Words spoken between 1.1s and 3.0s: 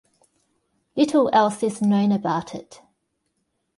else is known about it.